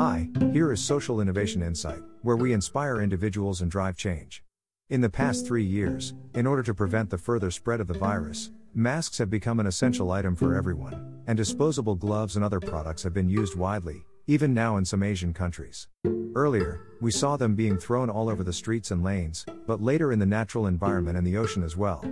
Hi, 0.00 0.30
here 0.54 0.72
is 0.72 0.82
Social 0.82 1.20
Innovation 1.20 1.62
Insight, 1.62 2.00
where 2.22 2.38
we 2.38 2.54
inspire 2.54 3.02
individuals 3.02 3.60
and 3.60 3.70
drive 3.70 3.98
change. 3.98 4.42
In 4.88 5.02
the 5.02 5.10
past 5.10 5.46
three 5.46 5.62
years, 5.62 6.14
in 6.34 6.46
order 6.46 6.62
to 6.62 6.72
prevent 6.72 7.10
the 7.10 7.18
further 7.18 7.50
spread 7.50 7.82
of 7.82 7.86
the 7.86 7.98
virus, 7.98 8.50
masks 8.72 9.18
have 9.18 9.28
become 9.28 9.60
an 9.60 9.66
essential 9.66 10.10
item 10.10 10.34
for 10.34 10.54
everyone, 10.54 11.22
and 11.26 11.36
disposable 11.36 11.96
gloves 11.96 12.36
and 12.36 12.42
other 12.42 12.60
products 12.60 13.02
have 13.02 13.12
been 13.12 13.28
used 13.28 13.58
widely, 13.58 14.02
even 14.26 14.54
now 14.54 14.78
in 14.78 14.86
some 14.86 15.02
Asian 15.02 15.34
countries. 15.34 15.86
Earlier, 16.34 16.80
we 17.02 17.10
saw 17.10 17.36
them 17.36 17.54
being 17.54 17.76
thrown 17.76 18.08
all 18.08 18.30
over 18.30 18.42
the 18.42 18.54
streets 18.54 18.92
and 18.92 19.04
lanes, 19.04 19.44
but 19.66 19.82
later 19.82 20.12
in 20.12 20.18
the 20.18 20.24
natural 20.24 20.66
environment 20.66 21.18
and 21.18 21.26
the 21.26 21.36
ocean 21.36 21.62
as 21.62 21.76
well. 21.76 22.02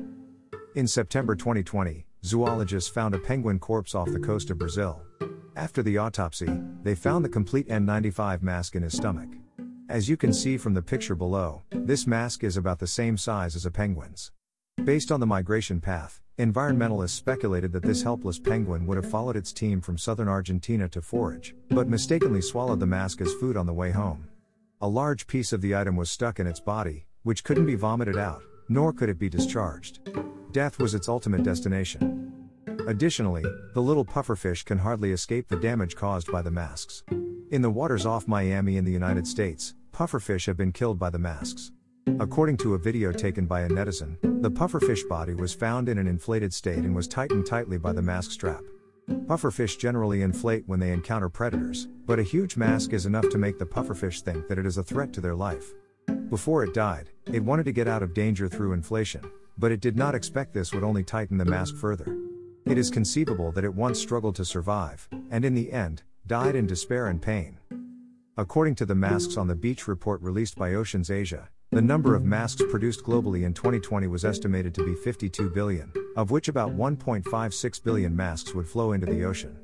In 0.75 0.87
September 0.87 1.35
2020, 1.35 2.05
zoologists 2.23 2.91
found 2.91 3.15
a 3.15 3.19
penguin 3.19 3.59
corpse 3.59 3.95
off 3.95 4.13
the 4.13 4.21
coast 4.21 4.51
of 4.51 4.59
Brazil. 4.59 5.03
After 5.59 5.83
the 5.83 5.99
autopsy, 5.99 6.49
they 6.85 6.95
found 6.95 7.25
the 7.25 7.29
complete 7.29 7.67
N95 7.67 8.43
mask 8.43 8.77
in 8.77 8.85
his 8.85 8.97
stomach. 8.97 9.29
As 9.89 10.09
you 10.09 10.17
can 10.17 10.33
see 10.33 10.57
from 10.57 10.73
the 10.73 10.81
picture 10.81 11.17
below, 11.17 11.63
this 11.73 12.07
mask 12.07 12.45
is 12.45 12.57
about 12.57 12.79
the 12.79 12.87
same 12.87 13.17
size 13.17 13.57
as 13.57 13.67
a 13.67 13.71
penguin's. 13.73 14.31
Based 14.85 15.11
on 15.11 15.19
the 15.19 15.27
migration 15.27 15.81
path, 15.81 16.21
environmentalists 16.39 17.17
speculated 17.17 17.73
that 17.73 17.83
this 17.83 18.05
helpless 18.05 18.39
penguin 18.39 18.87
would 18.87 18.99
have 18.99 19.11
followed 19.11 19.35
its 19.35 19.53
team 19.53 19.81
from 19.81 19.99
southern 19.99 20.29
Argentina 20.29 20.89
to 20.91 21.03
forage, 21.03 21.57
but 21.71 21.89
mistakenly 21.89 22.41
swallowed 22.41 22.79
the 22.79 22.87
mask 22.87 23.21
as 23.21 23.35
food 23.35 23.57
on 23.57 23.67
the 23.67 23.75
way 23.75 23.91
home. 23.91 24.29
A 24.81 24.89
large 24.89 25.27
piece 25.27 25.53
of 25.53 25.61
the 25.61 25.75
item 25.75 25.97
was 25.97 26.09
stuck 26.09 26.39
in 26.39 26.47
its 26.47 26.61
body, 26.61 27.09
which 27.25 27.43
couldn't 27.43 27.67
be 27.67 27.75
vomited 27.75 28.17
out, 28.17 28.45
nor 28.69 28.93
could 28.93 29.09
it 29.09 29.19
be 29.19 29.29
discharged. 29.29 30.09
Death 30.53 30.79
was 30.79 30.95
its 30.95 31.09
ultimate 31.09 31.43
destination. 31.43 32.28
Additionally, 32.89 33.45
the 33.75 33.83
little 33.83 34.05
pufferfish 34.05 34.65
can 34.65 34.79
hardly 34.79 35.13
escape 35.13 35.47
the 35.47 35.57
damage 35.57 35.95
caused 35.95 36.33
by 36.33 36.41
the 36.41 36.51
masks. 36.51 37.03
In 37.51 37.61
the 37.61 37.69
waters 37.69 38.07
off 38.07 38.27
Miami 38.27 38.79
in 38.79 38.85
the 38.87 38.91
United 38.91 39.27
States, 39.27 39.75
pufferfish 39.93 40.47
have 40.47 40.57
been 40.57 40.73
killed 40.73 40.99
by 40.99 41.11
the 41.11 41.19
masks. 41.19 41.71
According 42.19 42.57
to 42.59 42.73
a 42.73 42.79
video 42.79 43.13
taken 43.13 43.45
by 43.45 43.61
a 43.61 43.69
netizen, 43.69 44.17
the 44.41 44.51
pufferfish 44.51 45.07
body 45.07 45.35
was 45.35 45.53
found 45.53 45.91
in 45.91 45.99
an 45.99 46.07
inflated 46.07 46.55
state 46.55 46.79
and 46.79 46.97
was 46.97 47.07
tightened 47.07 47.45
tightly 47.45 47.77
by 47.77 47.93
the 47.93 48.01
mask 48.01 48.31
strap. 48.31 48.63
Pufferfish 49.27 49.79
generally 49.79 50.23
inflate 50.23 50.67
when 50.67 50.81
they 50.81 50.93
encounter 50.93 51.29
predators, 51.29 51.89
but 52.07 52.19
a 52.19 52.23
huge 52.23 52.57
mask 52.57 52.95
is 52.95 53.05
enough 53.05 53.29
to 53.29 53.37
make 53.37 53.59
the 53.59 53.67
pufferfish 53.67 54.23
think 54.23 54.49
that 54.49 54.59
it 54.59 54.65
is 54.65 54.79
a 54.79 54.83
threat 54.83 55.13
to 55.13 55.21
their 55.21 55.35
life. 55.35 55.75
Before 56.31 56.65
it 56.65 56.73
died, 56.73 57.11
it 57.31 57.45
wanted 57.45 57.65
to 57.65 57.73
get 57.73 57.87
out 57.87 58.03
of 58.03 58.15
danger 58.15 58.49
through 58.49 58.73
inflation, 58.73 59.31
but 59.59 59.73
it 59.73 59.83
did 59.83 59.99
not 59.99 60.15
expect 60.15 60.55
this 60.55 60.73
would 60.73 60.85
only 60.85 61.05
tighten 61.05 61.37
the 61.37 61.45
mask 61.45 61.77
further. 61.77 62.17
It 62.69 62.77
is 62.77 62.91
conceivable 62.91 63.51
that 63.53 63.65
it 63.65 63.75
once 63.75 63.99
struggled 63.99 64.37
to 64.37 64.45
survive, 64.45 65.09
and 65.31 65.43
in 65.43 65.55
the 65.55 65.73
end, 65.73 66.03
died 66.27 66.55
in 66.55 66.67
despair 66.67 67.07
and 67.07 67.21
pain. 67.21 67.59
According 68.37 68.75
to 68.75 68.85
the 68.85 68.95
Masks 68.95 69.39
on 69.39 69.49
the 69.49 69.55
Beach 69.55 69.89
report 69.89 70.21
released 70.21 70.55
by 70.57 70.75
Oceans 70.75 71.11
Asia, 71.11 71.49
the 71.71 71.81
number 71.81 72.15
of 72.15 72.25
masks 72.25 72.63
produced 72.71 73.03
globally 73.05 73.45
in 73.45 73.55
2020 73.55 74.07
was 74.09 74.23
estimated 74.23 74.75
to 74.75 74.85
be 74.85 74.95
52 74.95 75.49
billion, 75.49 75.91
of 76.15 76.31
which 76.31 76.49
about 76.49 76.77
1.56 76.77 77.83
billion 77.85 78.15
masks 78.15 78.55
would 78.55 78.69
flow 78.69 78.93
into 78.93 79.07
the 79.07 79.25
ocean. 79.25 79.59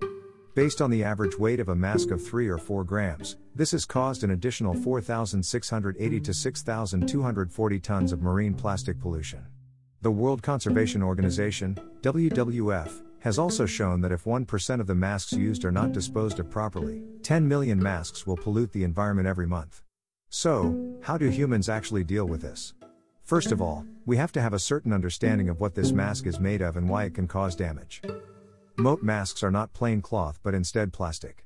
Based 0.55 0.81
on 0.81 0.91
the 0.91 1.05
average 1.05 1.39
weight 1.39 1.61
of 1.61 1.69
a 1.69 1.77
mask 1.77 2.11
of 2.11 2.25
3 2.25 2.49
or 2.49 2.57
4 2.57 2.85
grams, 2.85 3.37
this 3.55 3.73
has 3.73 3.85
caused 3.85 4.25
an 4.25 4.31
additional 4.31 4.73
4,680 4.73 6.21
to 6.21 6.33
6,240 6.33 7.81
tons 7.81 8.13
of 8.13 8.23
marine 8.23 8.55
plastic 8.55 8.99
pollution. 8.99 9.45
The 10.05 10.11
World 10.11 10.43
Conservation 10.43 11.03
Organization, 11.03 11.79
WWF, 12.03 13.01
has 13.21 13.39
also 13.39 13.65
shown 13.65 14.03
that 14.03 14.13
if 14.13 14.25
1% 14.25 14.79
of 14.79 14.87
the 14.87 14.95
masks 14.95 15.33
used 15.33 15.65
are 15.65 15.73
not 15.73 15.93
disposed 15.93 16.39
of 16.39 16.51
properly, 16.51 17.01
10 17.23 17.49
million 17.49 17.83
masks 17.83 18.27
will 18.27 18.37
pollute 18.37 18.71
the 18.73 18.85
environment 18.85 19.27
every 19.27 19.47
month. 19.47 19.81
So, 20.29 20.99
how 21.01 21.17
do 21.17 21.31
humans 21.31 21.71
actually 21.71 22.05
deal 22.05 22.27
with 22.27 22.43
this? 22.43 22.75
First 23.23 23.51
of 23.51 23.63
all, 23.63 23.87
we 24.05 24.19
have 24.19 24.31
to 24.33 24.43
have 24.43 24.53
a 24.53 24.59
certain 24.59 24.93
understanding 24.93 25.49
of 25.49 25.59
what 25.59 25.75
this 25.75 25.91
mask 25.91 26.27
is 26.27 26.39
made 26.39 26.61
of 26.61 26.77
and 26.77 26.87
why 26.87 27.05
it 27.05 27.15
can 27.15 27.27
cause 27.27 27.57
damage. 27.57 28.03
Moat 28.77 29.03
masks 29.03 29.43
are 29.43 29.51
not 29.51 29.73
plain 29.73 30.03
cloth 30.03 30.39
but 30.43 30.53
instead 30.53 30.93
plastic. 30.93 31.41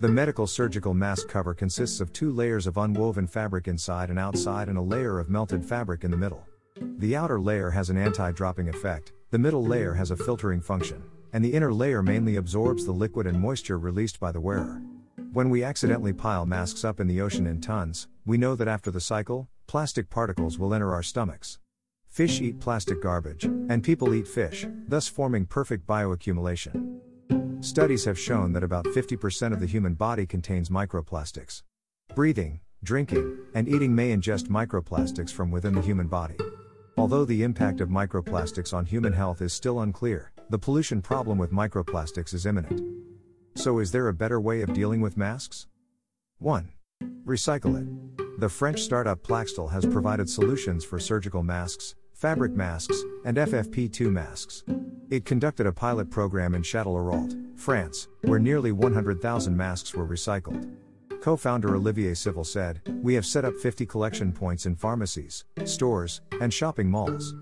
The 0.00 0.08
medical 0.08 0.48
surgical 0.48 0.94
mask 0.94 1.28
cover 1.28 1.54
consists 1.54 2.00
of 2.00 2.12
two 2.12 2.32
layers 2.32 2.66
of 2.66 2.76
unwoven 2.76 3.28
fabric 3.28 3.68
inside 3.68 4.10
and 4.10 4.18
outside 4.18 4.68
and 4.68 4.78
a 4.78 4.82
layer 4.82 5.20
of 5.20 5.30
melted 5.30 5.64
fabric 5.64 6.02
in 6.02 6.10
the 6.10 6.16
middle. 6.16 6.44
The 6.80 7.16
outer 7.16 7.40
layer 7.40 7.70
has 7.70 7.90
an 7.90 7.96
anti-dropping 7.96 8.68
effect, 8.68 9.12
the 9.30 9.38
middle 9.38 9.64
layer 9.64 9.94
has 9.94 10.10
a 10.10 10.16
filtering 10.16 10.60
function, 10.60 11.02
and 11.32 11.44
the 11.44 11.52
inner 11.52 11.72
layer 11.72 12.02
mainly 12.02 12.36
absorbs 12.36 12.84
the 12.84 12.92
liquid 12.92 13.26
and 13.26 13.40
moisture 13.40 13.78
released 13.78 14.18
by 14.18 14.32
the 14.32 14.40
wearer. 14.40 14.82
When 15.32 15.50
we 15.50 15.62
accidentally 15.62 16.12
pile 16.12 16.46
masks 16.46 16.84
up 16.84 16.98
in 16.98 17.06
the 17.06 17.20
ocean 17.20 17.46
in 17.46 17.60
tons, 17.60 18.08
we 18.26 18.36
know 18.36 18.56
that 18.56 18.68
after 18.68 18.90
the 18.90 19.00
cycle, 19.00 19.48
plastic 19.66 20.10
particles 20.10 20.58
will 20.58 20.74
enter 20.74 20.92
our 20.92 21.02
stomachs. 21.02 21.58
Fish 22.08 22.40
eat 22.40 22.58
plastic 22.58 23.00
garbage, 23.00 23.44
and 23.44 23.84
people 23.84 24.12
eat 24.12 24.26
fish, 24.26 24.66
thus 24.88 25.06
forming 25.06 25.46
perfect 25.46 25.86
bioaccumulation. 25.86 26.98
Studies 27.60 28.04
have 28.04 28.18
shown 28.18 28.52
that 28.54 28.64
about 28.64 28.86
50% 28.86 29.52
of 29.52 29.60
the 29.60 29.66
human 29.66 29.94
body 29.94 30.26
contains 30.26 30.70
microplastics. 30.70 31.62
Breathing, 32.14 32.60
drinking, 32.82 33.38
and 33.54 33.68
eating 33.68 33.94
may 33.94 34.16
ingest 34.16 34.48
microplastics 34.48 35.30
from 35.30 35.50
within 35.50 35.74
the 35.74 35.82
human 35.82 36.08
body. 36.08 36.36
Although 37.00 37.24
the 37.24 37.42
impact 37.44 37.80
of 37.80 37.88
microplastics 37.88 38.74
on 38.74 38.84
human 38.84 39.14
health 39.14 39.40
is 39.40 39.54
still 39.54 39.80
unclear, 39.80 40.32
the 40.50 40.58
pollution 40.58 41.00
problem 41.00 41.38
with 41.38 41.50
microplastics 41.50 42.34
is 42.34 42.44
imminent. 42.44 42.82
So, 43.54 43.78
is 43.78 43.90
there 43.90 44.08
a 44.08 44.12
better 44.12 44.38
way 44.38 44.60
of 44.60 44.74
dealing 44.74 45.00
with 45.00 45.16
masks? 45.16 45.66
1. 46.40 46.68
Recycle 47.24 47.80
it. 47.80 48.38
The 48.38 48.50
French 48.50 48.82
startup 48.82 49.22
Plaxtil 49.22 49.72
has 49.72 49.86
provided 49.86 50.28
solutions 50.28 50.84
for 50.84 50.98
surgical 50.98 51.42
masks, 51.42 51.94
fabric 52.12 52.52
masks, 52.52 53.02
and 53.24 53.38
FFP2 53.38 54.12
masks. 54.12 54.62
It 55.08 55.24
conducted 55.24 55.66
a 55.66 55.72
pilot 55.72 56.10
program 56.10 56.54
in 56.54 56.60
Châtellerault, 56.60 57.58
France, 57.58 58.08
where 58.24 58.38
nearly 58.38 58.72
100,000 58.72 59.56
masks 59.56 59.94
were 59.94 60.06
recycled. 60.06 60.70
Co 61.20 61.36
founder 61.36 61.76
Olivier 61.76 62.14
Civil 62.14 62.44
said, 62.44 62.80
We 63.02 63.12
have 63.12 63.26
set 63.26 63.44
up 63.44 63.54
50 63.54 63.84
collection 63.84 64.32
points 64.32 64.64
in 64.64 64.74
pharmacies, 64.74 65.44
stores, 65.66 66.22
and 66.40 66.52
shopping 66.52 66.90
malls. 66.90 67.34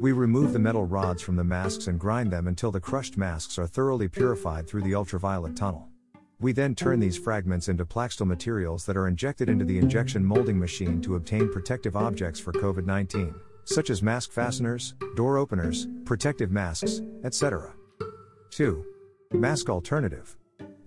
We 0.00 0.12
remove 0.12 0.54
the 0.54 0.58
metal 0.58 0.86
rods 0.86 1.20
from 1.20 1.36
the 1.36 1.44
masks 1.44 1.86
and 1.88 2.00
grind 2.00 2.30
them 2.30 2.48
until 2.48 2.70
the 2.70 2.80
crushed 2.80 3.18
masks 3.18 3.58
are 3.58 3.66
thoroughly 3.66 4.08
purified 4.08 4.66
through 4.66 4.82
the 4.82 4.94
ultraviolet 4.94 5.54
tunnel. 5.54 5.86
We 6.40 6.52
then 6.52 6.74
turn 6.74 6.98
these 6.98 7.18
fragments 7.18 7.68
into 7.68 7.84
Plaxtil 7.84 8.26
materials 8.26 8.86
that 8.86 8.96
are 8.96 9.08
injected 9.08 9.50
into 9.50 9.66
the 9.66 9.78
injection 9.78 10.24
molding 10.24 10.58
machine 10.58 11.02
to 11.02 11.16
obtain 11.16 11.52
protective 11.52 11.94
objects 11.94 12.40
for 12.40 12.52
COVID 12.52 12.86
19, 12.86 13.34
such 13.64 13.90
as 13.90 14.02
mask 14.02 14.32
fasteners, 14.32 14.94
door 15.14 15.36
openers, 15.36 15.88
protective 16.06 16.50
masks, 16.50 17.02
etc. 17.22 17.74
2. 18.50 18.82
Mask 19.32 19.68
Alternative 19.68 20.36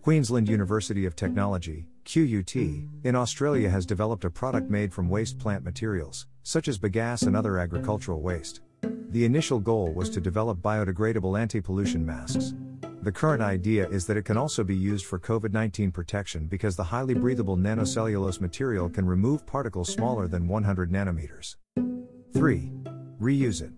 Queensland 0.10 0.50
University 0.50 1.06
of 1.06 1.16
Technology, 1.16 1.86
QUT, 2.04 2.56
in 2.56 3.16
Australia 3.16 3.70
has 3.70 3.86
developed 3.86 4.26
a 4.26 4.30
product 4.32 4.68
made 4.68 4.92
from 4.92 5.08
waste 5.08 5.38
plant 5.38 5.64
materials, 5.64 6.26
such 6.42 6.68
as 6.68 6.80
bagasse 6.80 7.28
and 7.28 7.38
other 7.38 7.60
agricultural 7.60 8.20
waste. 8.20 8.62
The 9.12 9.24
initial 9.24 9.60
goal 9.60 9.94
was 9.94 10.10
to 10.10 10.20
develop 10.20 10.64
biodegradable 10.64 11.40
anti 11.40 11.62
pollution 11.62 12.04
masks. 12.04 12.56
The 13.04 13.12
current 13.12 13.44
idea 13.44 13.88
is 13.90 14.08
that 14.08 14.18
it 14.18 14.26
can 14.26 14.36
also 14.36 14.64
be 14.64 14.76
used 14.76 15.06
for 15.06 15.20
COVID 15.20 15.54
19 15.54 15.92
protection 15.92 16.48
because 16.48 16.76
the 16.76 16.86
highly 16.86 17.14
breathable 17.14 17.56
nanocellulose 17.56 18.42
material 18.42 18.90
can 18.90 19.06
remove 19.06 19.46
particles 19.46 19.94
smaller 19.94 20.28
than 20.28 20.48
100 20.48 20.92
nanometers. 20.92 21.56
3. 22.34 22.72
Reuse 23.22 23.62
it. 23.62 23.74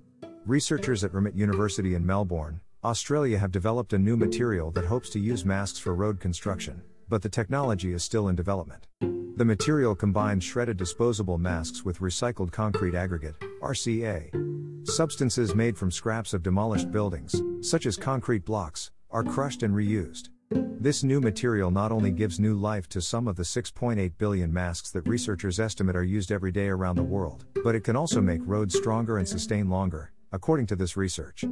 Researchers 0.46 1.03
at 1.03 1.12
RMIT 1.12 1.36
University 1.36 1.94
in 1.94 2.06
Melbourne, 2.06 2.62
Australia 2.84 3.38
have 3.38 3.52
developed 3.52 3.94
a 3.94 4.00
new 4.00 4.18
material 4.18 4.72
that 4.72 4.86
hopes 4.86 5.09
to 5.09 5.20
use 5.20 5.46
masks 5.46 5.79
for 5.79 5.94
road 5.94 6.20
construction 6.20 6.82
but 7.11 7.22
the 7.22 7.29
technology 7.29 7.91
is 7.91 8.03
still 8.05 8.29
in 8.29 8.38
development. 8.38 8.88
The 9.35 9.44
material 9.44 9.96
combines 9.96 10.46
shredded 10.46 10.78
disposable 10.78 11.38
masks 11.38 11.84
with 11.84 12.00
recycled 12.00 12.53
concrete 12.53 12.96
aggregate, 12.96 13.35
RCA. 13.61 14.88
Substances 14.88 15.53
made 15.53 15.78
from 15.78 15.91
scraps 15.91 16.34
of 16.34 16.41
demolished 16.41 16.90
buildings, 16.90 17.35
such 17.59 17.85
as 17.85 17.97
concrete 17.97 18.46
blocks, 18.46 18.91
are 19.09 19.26
crushed 19.26 19.61
and 19.61 19.76
reused. 19.76 20.29
This 20.79 21.03
new 21.03 21.20
material 21.20 21.70
not 21.70 21.91
only 21.91 22.11
gives 22.11 22.40
new 22.40 22.55
life 22.55 22.88
to 22.90 23.02
some 23.02 23.28
of 23.28 23.35
the 23.35 23.44
6.8 23.44 24.14
billion 24.17 24.53
masks 24.53 24.90
that 24.91 25.05
researchers 25.05 25.59
estimate 25.59 25.97
are 25.97 26.03
used 26.03 26.32
every 26.32 26.53
day 26.53 26.70
around 26.70 26.96
the 26.96 27.03
world, 27.03 27.44
but 27.61 27.76
it 27.76 27.84
can 27.84 27.97
also 27.97 28.22
make 28.22 28.40
roads 28.46 28.78
stronger 28.78 29.17
and 29.17 29.28
sustain 29.28 29.70
longer, 29.70 30.14
according 30.32 30.66
to 30.67 30.78
this 30.78 30.96
research. 30.96 31.44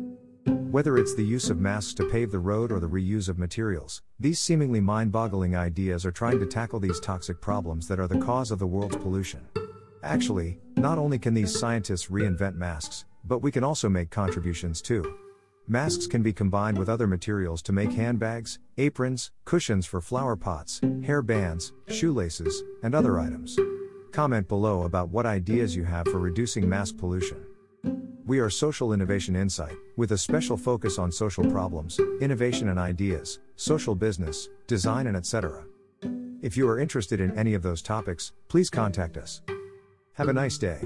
Whether 0.70 1.00
it's 1.00 1.16
the 1.16 1.26
use 1.26 1.50
of 1.50 1.60
masks 1.60 1.96
to 1.96 2.08
pave 2.08 2.30
the 2.30 2.38
road 2.38 2.72
or 2.72 2.80
the 2.80 2.88
reuse 2.88 3.28
of 3.28 3.40
materials, 3.40 4.04
these 4.20 4.38
seemingly 4.40 4.80
mind 4.80 5.12
boggling 5.12 5.56
ideas 5.56 6.06
are 6.06 6.12
trying 6.12 6.40
to 6.40 6.46
tackle 6.46 6.80
these 6.80 7.00
toxic 7.00 7.42
problems 7.42 7.88
that 7.88 8.00
are 8.00 8.08
the 8.08 8.20
cause 8.20 8.52
of 8.52 8.60
the 8.60 8.68
world's 8.68 8.96
pollution. 8.98 9.48
Actually, 10.04 10.60
not 10.76 11.00
only 11.00 11.18
can 11.18 11.34
these 11.34 11.58
scientists 11.58 12.10
reinvent 12.10 12.54
masks, 12.54 13.06
but 13.24 13.40
we 13.40 13.52
can 13.52 13.64
also 13.64 13.90
make 13.90 14.12
contributions 14.12 14.80
too. 14.80 15.18
Masks 15.68 16.06
can 16.06 16.22
be 16.22 16.32
combined 16.32 16.78
with 16.78 16.88
other 16.88 17.08
materials 17.08 17.64
to 17.64 17.72
make 17.72 17.92
handbags, 17.92 18.60
aprons, 18.78 19.32
cushions 19.46 19.88
for 19.88 20.02
flower 20.02 20.36
pots, 20.36 20.82
hair 21.04 21.24
bands, 21.24 21.74
shoelaces, 21.88 22.62
and 22.84 22.94
other 22.94 23.20
items. 23.20 23.58
Comment 24.12 24.48
below 24.48 24.84
about 24.84 25.10
what 25.10 25.26
ideas 25.26 25.76
you 25.76 25.86
have 25.86 26.08
for 26.10 26.20
reducing 26.20 26.70
mask 26.70 26.96
pollution. 26.96 27.44
We 28.30 28.38
are 28.38 28.50
Social 28.52 28.94
Innovation 28.94 29.36
Insight, 29.36 29.76
with 29.98 30.12
a 30.12 30.18
special 30.20 30.56
focus 30.56 31.00
on 31.00 31.12
social 31.12 31.44
problems, 31.50 32.00
innovation 32.22 32.70
and 32.70 32.78
ideas, 32.78 33.40
social 33.56 33.96
business, 33.96 34.50
design, 34.68 35.08
and 35.08 35.18
etc. 35.18 35.64
If 36.44 36.56
you 36.56 36.70
are 36.70 36.80
interested 36.80 37.22
in 37.22 37.36
any 37.36 37.56
of 37.56 37.64
those 37.64 37.82
topics, 37.82 38.34
please 38.48 38.70
contact 38.70 39.18
us. 39.18 39.42
Have 40.14 40.28
a 40.28 40.34
nice 40.34 40.60
day. 40.60 40.80